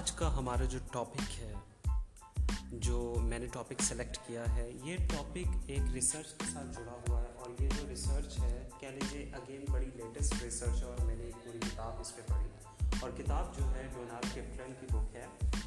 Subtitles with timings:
[0.00, 1.52] آج کا ہمارا جو ٹاپک ہے،
[2.72, 7.20] جو میں نے ٹاپک سلیکٹ کیا ہے، یہ ٹاپک ایک ریسرچ کے ساتھ جڑا ہوا
[7.20, 11.16] ہے اور یہ جو ریسرچ ہے، کہہ لیجیے اگین بڑی لیٹسٹ ریسرچ ہے اور میں
[11.16, 12.48] نے ایک پوری کتاب اس پہ پڑھی
[13.00, 15.26] اور کتاب جو ہے ڈونالڈ کلپٹن کی بک ہے۔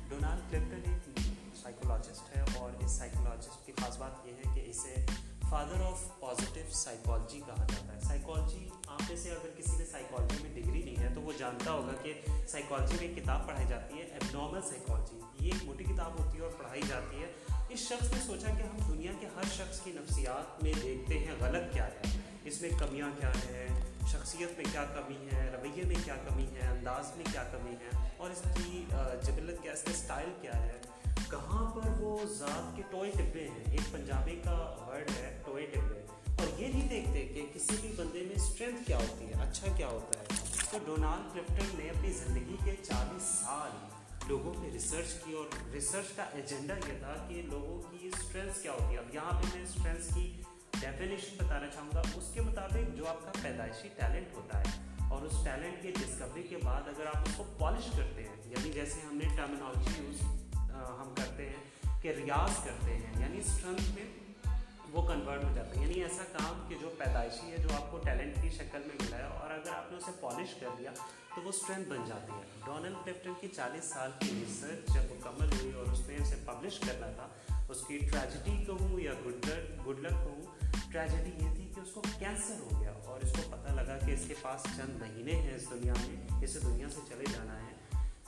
[0.09, 1.19] ڈونالڈ کلپٹن ایک
[1.61, 5.05] سائیکولوجسٹ ہے اور اس سائیکولوجسٹ کی خاص بات یہ ہے کہ اسے
[5.53, 10.35] فادر آف پازیٹیو سائیکالوجی کہا جاتا ہے۔ سائیکالوجی آپ میں سے اگر کسی نے سائیکالوجی
[10.41, 12.13] میں ڈگری نہیں ہے تو وہ جانتا ہوگا کہ
[12.47, 16.37] سائیکالوجی میں ایک کتاب پڑھائی جاتی ہے ایب نارمل سائیکالوجی یہ ایک موٹی کتاب ہوتی
[16.37, 17.31] ہے اور پڑھائی جاتی ہے۔
[17.69, 21.35] اس شخص نے سوچا کہ ہم دنیا کے ہر شخص کی نفسیات میں دیکھتے ہیں
[21.39, 22.01] غلط کیا ہے۔
[22.43, 23.67] اس میں کمیاں کیا ہے
[24.07, 28.09] شخصیت میں کیا کمی ہے؟ رویے میں کیا کمی ہے؟ انداز میں کیا کمی ہے؟
[28.17, 28.85] اور اس کی
[29.23, 30.79] جبلت کیا، اس کا اسٹائل کیا ہے؟
[31.29, 35.11] کہاں پر وہ ذات کے ٹوئے ٹبے ہیں؟ ایک پنجابی کا ورڈ
[40.73, 43.71] تو ڈونالڈ کرفٹن نے اپنی زندگی کے چالیس سال
[44.27, 48.71] لوگوں پہ ریسرچ کی اور ریسرچ کا ایجنڈا یہ تھا کہ لوگوں کی اسٹرینتھ کیا
[48.71, 50.41] ہوتی ہے اب یہاں پہ میں اسٹرینتھ کی
[50.79, 55.21] ڈیفینیشن بتانا چاہوں گا۔ اس کے مطابق جو آپ کا پیدائشی ٹیلنٹ ہوتا ہے اور
[55.21, 58.99] اس ٹیلنٹ کی ڈسکوری کے بعد اگر آپ اس کو پالش کرتے ہیں یعنی جیسے
[59.01, 60.21] ہم نے ٹرمینالوجی یوز
[60.71, 64.22] ہم کرتے ہیں کہ ریاض کرتے ہیں یعنی اسٹرنتھ میں
[64.93, 67.97] وہ کنورٹ ہو جاتا ہے۔ یعنی ایسا کام کہ جو پیدائشی ہے، جو آپ کو
[67.97, 70.91] ٹیلنٹ کی شکل میں ملا ہے اور اگر آپ نے اسے پالش کر دیا،
[71.35, 75.51] تو وہ اسٹرینتھ بن جاتی ہے۔ ڈونلڈ کلفٹن کی چالیس سال کی ریسرچ جب مکمل
[75.51, 77.27] ہوئی اور اس نے اسے پبلش کرنا تھا،
[77.69, 80.41] اس کی ٹریجڈی کہوں یا گڈ لک گڈ لک کہوں
[80.91, 84.11] ٹریجڈی یہ تھی کہ اس کو کینسر ہو گیا اور اس کو پتہ لگا کہ
[84.11, 87.73] اس کے پاس چند مہینے ہیں اس دنیا میں، اسے دنیا سے چلے جانا ہے۔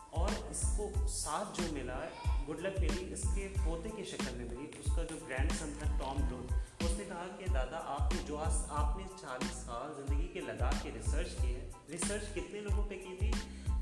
[0.09, 2.00] اور اس کو ساتھ جو ملا
[2.50, 5.73] گڈ لک ملی، اس کے پوتے کی شکل میں ملی۔ اس کا جو گرینڈ سن
[5.79, 6.14] تھا ٹام
[7.66, 8.38] کہا کہ دادا آپ نے جو
[8.69, 11.69] آپ نے چالیس سال زندگی کے لگا کے ریسرچ کی ہے.
[11.89, 13.31] ریسرچ کتنے لوگوں پہ کی تھی؟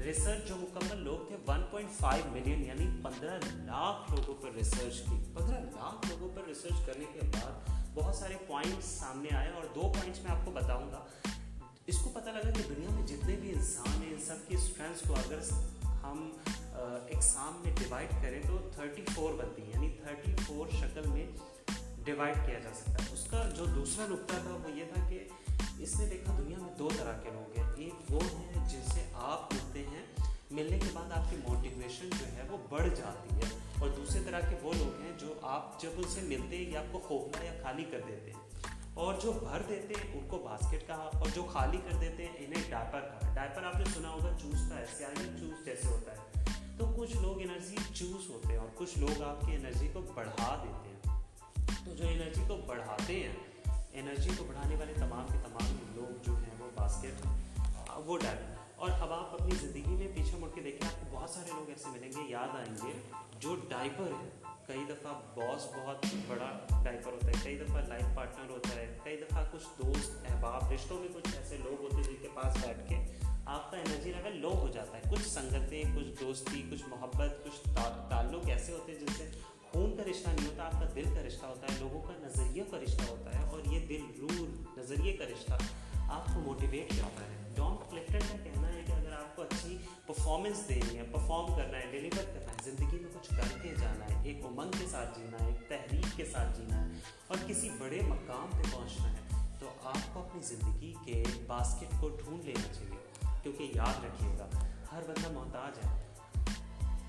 [0.03, 5.01] ریسرچ جو مکمل لوگ تھے ون پوائنٹ فائیو ملین یعنی پندرہ لاکھ لوگوں پر ریسرچ
[5.01, 5.23] کی.
[5.33, 9.81] پندرہ لاکھ لوگوں پر ریسرچ کرنے کے بعد بہت سارے پوائنٹس سامنے آئے اور دو
[9.81, 11.05] پوائنٹس میں آپ کو بتاؤں گا.
[11.87, 15.07] اس کو پتہ لگا کہ دنیا میں جتنے بھی انسان ہیں، ان سب کی اسٹرینتھس
[15.07, 15.39] کو اگر
[16.03, 16.29] ہم
[16.73, 21.25] ایگزام میں ڈیوائڈ کریں تو تھرٹی فور بنتی ہے یعنی تھرٹی فور شکل میں
[22.03, 25.27] ڈیوائڈ کیا جا سکتا ہے۔ اس کا جو دوسرا نقطہ تھا وہ یہ تھا کہ
[25.79, 29.05] اس نے دیکھا دنیا میں دو طرح کے لوگ ہیں۔ ایک وہ ہیں جن سے
[29.13, 30.05] آپ ملتے ہیں۔
[30.51, 34.39] ملنے کے بعد آپ کی موٹیویشن جو ہے وہ بڑھ جاتی ہے۔ اور دوسرے طرح
[34.39, 37.45] کے وہ لوگ ہیں جو آپ جب ان سے ملتے ہیں یا آپ کو خوفنا
[37.45, 38.39] یا خالی کر دیتے ہیں۔
[38.93, 42.33] اور جو بھر دیتے ہیں ان کو باسکٹ کہا اور جو خالی کر دیتے ہیں
[42.37, 46.11] انہیں ڈائپر کہا ڈائپر آپ نے سنا ہوگا چوز کا ہے سیاہی چوز جیسے ہوتا
[46.11, 46.45] ہے۔
[46.77, 50.61] تو کچھ لوگ انرجی چوز ہوتے ہیں اور کچھ لوگ آپ کی انرجی کو بڑھا
[50.63, 50.92] دیتے ہیں۔
[52.73, 53.33] بڑھاتے ہیں۔
[53.93, 57.25] انرجی کو بڑھانے والے تمام کے تمام لوگ جو ہیں وہ باسکٹ
[58.05, 61.29] وہ ڈائپر اور اب آپ اپنی زندگی میں پیچھے مڑ کے دیکھیں، آپ کو بہت
[61.29, 62.91] سارے لوگ ایسے ملیں گے، یاد آئیں گے،
[63.39, 64.29] جو ڈائپر ہے
[64.67, 66.51] کئی دفعہ باس بہت بڑا
[66.83, 70.99] ڈائپر ہوتا ہے، کئی دفعہ لائف پارٹنر ہوتا ہے، کئی دفعہ کچھ دوست، احباب، رشتوں
[70.99, 72.95] میں کچھ ایسے لوگ ہوتے ہیں جن کے پاس بیٹھ کے
[73.45, 77.69] آپ کا انرجی لیول لو ہو جاتا ہے۔ کچھ سنگتیں، کچھ دوستی، کچھ محبت، کچھ
[78.09, 79.29] تعلق ایسے ہوتے ہیں جن سے
[79.73, 82.63] خون کا رشتہ نہیں ہوتا، آپ کا دل کا رشتہ ہوتا ہے، لوگوں کا نظریہ
[82.71, 84.45] کا رشتہ ہوتا ہے اور یہ دل، روح،
[84.77, 85.53] نظریے کا رشتہ
[85.95, 89.77] آپ کو موٹیویٹ کرتا ہے۔ ڈان کلیکٹر کا کہنا ہے کہ اگر آپ کو اچھی
[90.07, 94.05] پرفارمنس دینی ہے پرفارم کرنا ہے ڈیلیور کرنا ہے، زندگی میں کچھ کر کے جانا
[94.05, 96.91] ہے، ایک امنگ کے ساتھ جینا ہے، ایک تحریک کے ساتھ جینا ہے
[97.27, 102.09] اور کسی بڑے مقام پہ پہنچنا ہے، تو آپ کو اپنی زندگی کے باسکٹ کو
[102.09, 102.97] ڈھونڈ لینا چاہیے۔
[103.43, 104.49] کیونکہ یاد رکھیے گا،
[104.91, 106.01] ہر بندہ محتاج ہے۔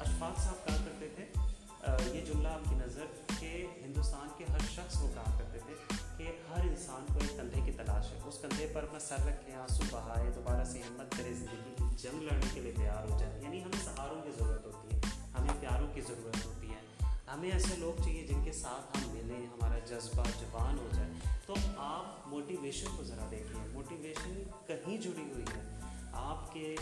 [0.00, 1.53] اشفاق صاحب کہا کرتے تھے؟
[1.89, 3.05] یہ جملہ آپ کی نظر
[3.41, 5.75] کہ ہندوستان کے ہر شخص کو کہا کرتے تھے
[6.19, 9.55] کہ ہر انسان کو ایک کندھے کی تلاش ہے۔ اس کندھے پر اپنا سر رکھے،
[9.55, 13.43] آنسو بہائے، دوبارہ سے ہمت کرے، زندگی کی جنگ لڑنے کے لیے تیار ہو جائے۔
[13.43, 15.00] یعنی ہمیں سہاروں کی ضرورت ہوتی ہے،
[15.39, 19.47] ہمیں پیاروں کی ضرورت ہوتی ہے۔ ہمیں ایسے لوگ چاہیے جن کے ساتھ ہم ملیں،
[19.47, 21.11] ہمارا جذبہ جوان ہو جائے۔
[21.47, 25.80] تو آپ موٹیویشن کو ذرا دیکھیں موٹیویشن کہیں جڑی ہوئی ہے؟
[26.13, 26.77] آپ کے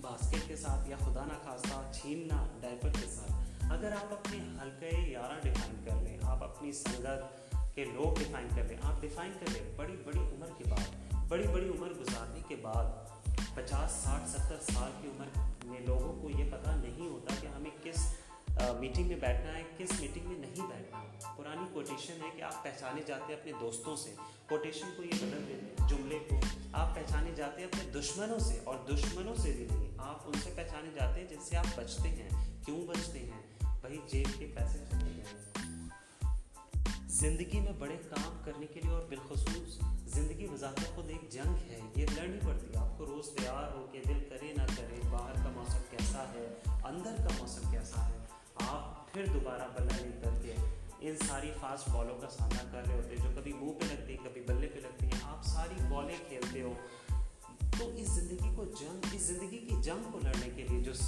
[0.00, 5.40] باسکٹ کے ساتھ یا خدا نخواستہ چھیننا ڈائپر کے ساتھ۔ اگر آپ اپنے حلقے یارہ
[5.42, 9.62] ڈیفائن کر لیں، آپ اپنی سنگت کے لوگ ڈیفائن کر لیں، آپ ڈیفائن کر لیں،
[9.76, 12.84] بڑی بڑی عمر کے بعد، بڑی بڑی عمر گزارنے کے بعد،
[13.54, 17.70] پچاس، ساٹھ، ستر سال کی عمر میں لوگوں کو یہ پتہ نہیں ہوتا کہ ہمیں
[17.82, 18.14] کس
[18.78, 21.04] میٹنگ میں بیٹھنا ہے، کس میٹنگ میں نہیں بیٹھنا
[21.36, 24.14] پرانی کوٹیشن ہے کہ آپ پہچانے جاتے ہیں اپنے دوستوں سے۔
[24.48, 26.40] کوٹیشن کو یہ بدل دیتے جملے کو۔
[26.72, 30.50] آپ پہچانے جاتے ہیں اپنے دشمنوں سے اور دشمنوں سے بھی نہیں، آپ ان سے
[30.56, 32.28] پہچانے جاتے ہیں جن سے آپ بچتے ہیں۔
[32.64, 33.49] کیوں بچتے ہیں؟
[33.80, 36.28] بھائی جیب کے پیسے چلے گئے
[37.08, 41.78] زندگی میں بڑے کام کرنے کے لیے اور بالخصوص زندگی بذات خود ایک جنگ ہے،
[41.96, 45.34] یہ لڑنی پڑتی ہے۔ آپ کو روز تیار ہو کے دل کرے نہ کرے، باہر
[45.34, 46.46] کا موسم کیسا ہے،
[46.84, 48.18] اندر کا موسم کیسا ہے،
[48.68, 50.54] آپ پھر دوبارہ بلہ لے کر کے
[51.00, 54.16] ان ساری فاسٹ بالوں کا سامنا کر رہے ہوتے ہیں جو کبھی منہ پہ لگتی
[54.16, 55.19] ہیں کبھی بلے پہ لگتی ہیں۔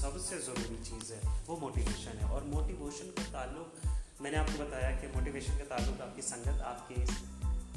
[0.02, 3.87] سب سے ضروری چیز ہے، وہ موٹیویشن ہے۔ اور موٹیویشن کا تعلق،
[4.20, 6.94] میں نے آپ کو بتایا کہ موٹیویشن کا تعلق آپ کی سنگت، آپ کے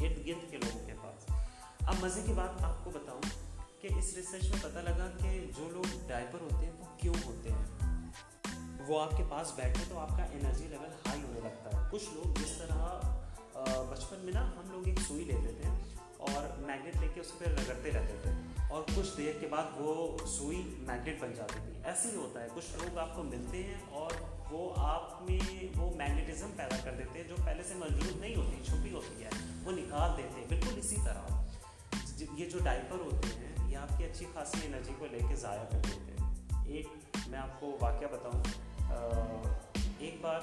[0.06, 1.32] ارد گرد کے لوگوں کے پاس۔
[1.88, 3.22] اب مزے کی بات آپ کو بتاؤں
[3.82, 7.50] کہ اس ریسرچ میں پتہ لگا کہ جو لوگ ڈائپر ہوتے ہیں، وہ کیوں ہوتے
[7.50, 7.66] ہیں؟
[8.88, 12.06] وہ آپ کے پاس بیٹھے تو آپ کا انرجی لیول ہائی ہونے لگتا ہے۔ کچھ
[12.14, 13.00] لوگ جس طرح
[13.92, 15.95] بچپن میں نا ہم لوگ ایک سوئی لیتے تھے
[16.34, 18.32] اور میگنیٹ لے کے اس پہ رگڑتے رہتے تھے۔
[18.70, 22.48] اور کچھ دیر کے بعد وہ سوئی میگنیٹ بن جاتی تھی۔ ایسے ہی ہوتا ہے۔
[22.56, 24.12] کچھ لوگ آپ کو ملتے ہیں اور
[24.54, 28.64] وہ آپ میں وہ میگنیٹزم پیدا کر دیتے ہیں جو پہلے سے موجود نہیں ہوتی،
[28.66, 29.30] چھپی ہوتی ہے۔
[29.64, 31.46] وہ نکال دیتے ہیں۔ بالکل اسی طرح
[32.38, 35.64] یہ جو ڈائپر ہوتے ہیں، یہ آپ کی اچھی خاصی انرجی کو لے کے ضائع
[35.72, 36.36] کر دیتے ہیں۔
[36.66, 36.88] ایک
[37.28, 38.44] میں آپ کو واقعہ بتاؤں۔
[40.00, 40.42] ایک بار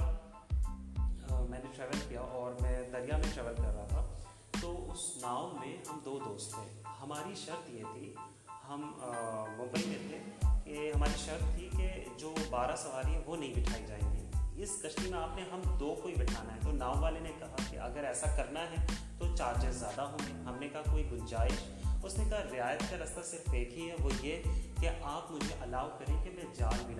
[1.49, 4.12] میں نے ٹریول کیا اور میں دریا میں ٹریول کر رہا تھا۔
[4.62, 8.14] تو اس ناؤ میں ہم دو دوست تھے۔ ہماری شرط یہ تھی،
[8.69, 8.81] ہم
[9.59, 10.19] ممبئی میں تھے
[10.64, 14.82] کہ ہماری شرط تھی کہ جو بارہ سواری ہیں وہ نہیں بٹھائی جائیں گی۔ اس
[14.82, 17.56] کشتی میں آپ نے ہم دو کو ہی بٹھانا ہے۔ تو ناؤ والے نے کہا
[17.70, 18.87] کہ اگر ایسا کرنا ہے
[19.19, 23.05] تو چارجز زیادہ ہوں گے۔ ہم نے کہا کوئی گنجائش۔ اس نے کہا، رعایت کا
[23.05, 24.43] رستہ صرف ایک ہی ہے، وہ یہ
[24.81, 26.91] کہ آپ مجھے الاؤ کریں کہ میں جال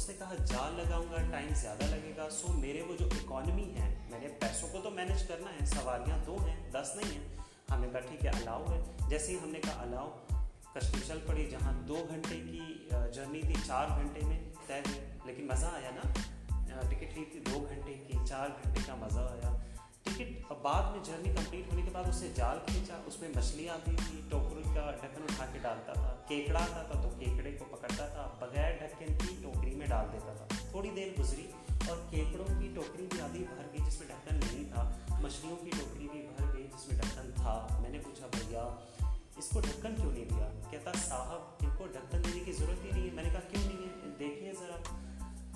[0.00, 2.28] اس نے کہا جال لگاؤں گا ٹائم زیادہ لگے گا.
[2.30, 6.16] سو میرے وہ جو اکانومی ہے میں نے پیسوں کو تو مینیج کرنا ہے، سواریاں
[6.26, 7.26] دو ہیں، دس نہیں ہیں.
[7.70, 8.80] ہم نے کہا، ٹھیک ہے الاؤ ہے.
[9.08, 10.08] جیسے ہی ہم نے کہا الاؤ
[10.74, 15.00] کشتی چل پڑی، جہاں دو گھنٹے کی جرنی تھی چار گھنٹے میں طے ہوئی.
[15.24, 19.56] لیکن مزہ آیا نا؟ ٹکٹ لی تھی، دو گھنٹے کی، چار گھنٹے کا مزہ آیا.
[20.24, 23.90] ٹکٹ بعد میں جرنی کمپلیٹ ہونے کے بعد اسے جال کھینچا اس میں مچھلی آتی
[24.06, 28.06] تھی ٹوکری کا ڈھکن اٹھا کے ڈالتا تھا، کیکڑا آتا تھا تو کیکڑے کو پکڑتا
[28.06, 31.50] تھا، بغیر ڈھکن کی ٹوکری میں ڈال دیتا تھا۔ تھوڑی دیر گزری
[31.88, 35.70] اور کیکڑوں کی ٹوکری بھی آدھی بھر گئی جس میں ڈھکن نہیں تھا، مچھلیوں کی
[35.70, 38.62] ٹوکری بھی بھر گئی جس میں ڈھکن تھا۔ میں نے پوچھا، بھیا،
[39.36, 42.90] اس کو ڈھکن کیوں نہیں دیا؟ کہتا، صاحب، ان کو ڈھکن دینے کی ضرورت ہی
[42.90, 45.09] نہیں ہے۔ میں نے کہا، کیوں نہیں ہے؟ دیکھیے ذرا۔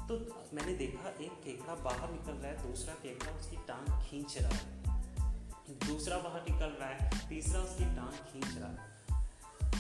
[0.09, 0.17] تو
[0.53, 4.37] میں نے دیکھا ایک کیکڑا باہر نکل رہا ہے دوسرا کیکڑا اس کی ٹانگ کھینچ
[4.37, 4.93] رہا ہے
[5.87, 8.93] دوسرا باہر نکل رہا ہے تیسرا اس کی ٹانگ کھینچ رہا ہے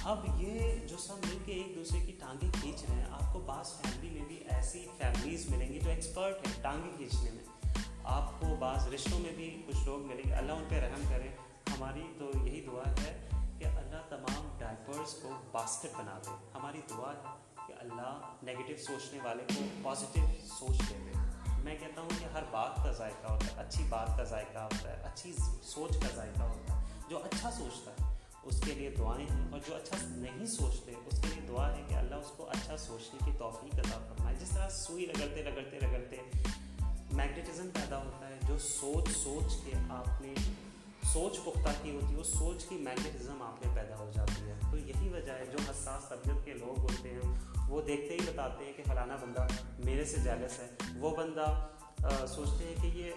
[0.05, 3.41] اب یہ جو سب مل کے ایک دوسرے کی ٹانگیں کھینچ رہے ہیں آپ کو
[3.41, 7.73] بعض فیملی میں بھی ایسی فیملیز ملیں گی جو ایکسپرٹ ہیں ٹانگیں کھینچنے میں
[8.05, 11.29] آپ کو بعض رشتوں میں بھی کچھ لوگ ملیں گے اللہ ان پہ رحم کرے
[11.69, 13.17] ہماری تو یہی دعا ہے
[13.59, 17.44] کہ اللہ تمام ڈائپرس کو باسکٹ بنا دے ہماری دعا ہے
[17.85, 20.25] اللہ نگیٹو سوچنے والے کو پازیٹیو
[20.61, 21.19] سوچ دے دے۔
[21.65, 24.97] میں کہتا ہوں کہ ہر بات کا ذائقہ ہوتا ہے، اچھی بات کا ذائقہ ہوتا
[24.97, 25.33] ہے، اچھی
[25.63, 29.61] سوچ کا ذائقہ ہوتا ہے۔ جو اچھا سوچتا ہے، اس کے لیے دعائیں ہیں۔ اور
[29.69, 33.31] جو اچھا نہیں سوچتے، اس کے لیے دعا ہے کہ اللہ اس کو اچھا سوچنے
[33.31, 36.17] کی توفیق عطا فرمائے۔ جس طرح سوئی رگڑتے رگڑتے رگڑتے
[37.13, 40.35] میگنیٹزم پیدا ہوتا ہے۔ جو سوچ سوچ کے آپ نے
[41.15, 44.55] سوچ پختہ کی ہوتی ہے وہ سوچ کی میگنیٹزم آپ میں پیدا ہو جاتی ہے
[44.71, 47.33] تو یہی وجہ ہے جو حساس طبیعت کے لوگ ہوتے ہیں
[47.69, 49.47] وہ دیکھتے ہی بتاتے ہیں کہ فلانا بندہ
[49.85, 50.67] میرے سے جیلس ہے
[50.99, 51.69] وہ بندہ
[52.29, 53.11] سوچتے ہیں کہ یہ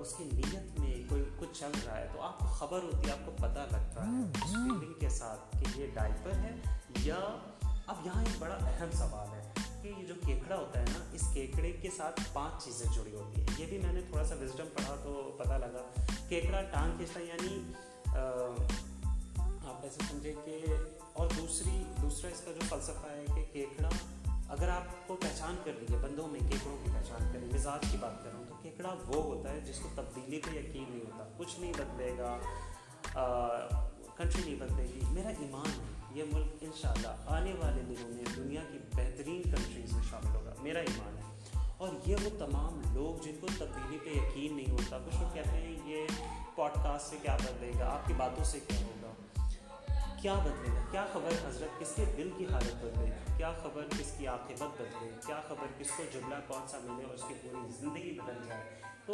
[0.00, 3.12] اس کی نیت میں کوئی کچھ چل رہا ہے تو آپ کو خبر ہوتی ہے
[3.12, 6.56] آپ کو پتہ لگتا ہے اس فیلنگ کے ساتھ کہ یہ ڈائپر ہے
[7.02, 7.20] یا
[7.86, 9.52] اب یہاں ایک بڑا اہم سوال ہے
[9.86, 13.40] کہ یہ جو کیکڑا ہوتا ہے نا، اس کیکڑے کے ساتھ پانچ چیزیں جڑی ہوتی
[13.40, 17.20] ہیں۔ یہ بھی میں نے تھوڑا سا وزڈم پڑھا تو پتہ لگا۔ کیکڑا، ٹانگ کھینچتا
[17.20, 17.72] یعنی
[19.66, 20.64] آپ ایسے سمجھیں کہ،
[21.12, 23.88] اور دوسری، دوسرا اس کا جو فلسفہ ہے کہ کیکڑا،
[24.48, 28.24] اگر آپ کو پہچان کر لیجیے، بندوں میں کیکڑوں کی پہچان کریں مزاج کی بات
[28.24, 31.72] کروں تو کیکڑا وہ ہوتا ہے جس کو تبدیلی پہ یقین نہیں ہوتا۔ کچھ نہیں
[31.78, 32.38] بدلے گا
[34.16, 38.60] کنٹری نہیں بدلے گی۔ میرا ایمان ہے۔ یہ ملک انشاءاللہ آنے والے دنوں میں دنیا
[38.72, 41.22] کی بہترین کنٹریز میں شامل ہوگا، میرا ایمان ہے۔
[41.76, 45.48] اور یہ وہ تمام لوگ جن کو تبدیلی پہ یقین نہیں ہوتا، کچھ لوگ کہتے
[45.48, 46.06] ہیں یہ
[46.54, 49.12] پوڈ کاسٹ سے کیا بدلے گا، آپ کی باتوں سے کیا ہوگا؟
[50.22, 54.12] کیا بدلے گا؟ کیا خبر حضرت کس کے دل کی حالت بدلے کیا خبر کس
[54.18, 57.72] کی عاقبت بدلے کیا خبر کس کو جملہ کون سا ملے اور اس کی پوری
[57.80, 58.64] زندگی بدل جائے؟
[59.06, 59.12] تو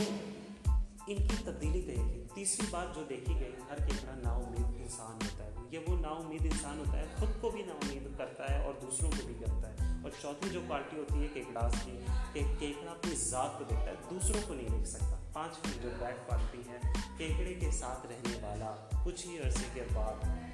[1.07, 5.15] ان کی تبدیلی پہ یقین، تیسری بات جو دیکھی گئی، ہر کیکڑا نا امید انسان
[5.15, 5.42] ہوتا ہے۔
[5.73, 8.75] یہ وہ نا امید انسان ہوتا ہے، خود کو بھی نا امید کرتا ہے اور
[8.83, 11.99] دوسروں کو بھی کرتا ہے۔ اور چوتھی جو کوالٹی ہوتی ہے کیکڑاس کی
[12.33, 16.15] کہ کیکڑا اپنی ذات کو دیکھتا ہے، دوسروں کو نہیں دیکھ سکتا۔ پانچویں جو بیڈ
[16.29, 20.13] کوالٹی ہے کیکڑے کے ساتھ رہنے والا کچھ ہی عرصے کے بعد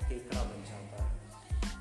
[0.09, 1.17] کیکڑا بن جاتا ہے۔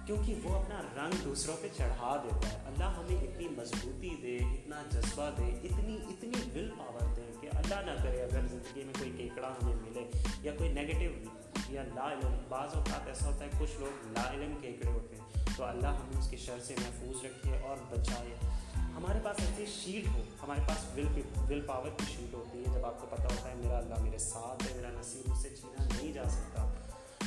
[0.05, 4.83] کیونکہ وہ اپنا رنگ دوسروں پہ چڑھا دیتا ہے۔ اللہ ہمیں اتنی مضبوطی دے، اتنا
[4.91, 9.11] جذبہ دے، اتنی اتنی ول پاور دے کہ اللہ نہ کرے اگر زندگی میں کوئی
[9.17, 11.29] کیکڑا ہمیں ملے یا کوئی نگیٹو
[11.69, 15.45] یا لا علم، بعض اوقات ایسا ہوتا ہے کچھ لوگ لا علم کیکڑے ہوتے ہیں،
[15.57, 18.35] تو اللہ ہمیں اس کی شر سے محفوظ رکھے اور بچائے۔
[18.75, 22.85] ہمارے پاس ایسی شیلڈ ہو، ہمارے پاس ول ول پاور کی شیلڈ ہوتی ہے، جب
[22.85, 25.83] آپ کو پتہ ہوتا ہے میرا اللہ میرے ساتھ ہے، میرا نصیب مجھ سے چھینا
[25.83, 26.73] نہیں جا سکتا۔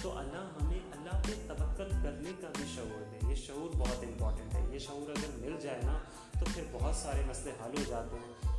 [0.03, 4.55] تو اللہ ہمیں، اللہ پہ توکل کرنے کا بھی شعور دے۔ یہ شعور بہت امپورٹنٹ
[4.55, 5.99] ہے۔ یہ شعور اگر مل جائے نا،
[6.41, 8.50] تو پھر بہت سارے مسئلے حل ہو جاتے ہیں۔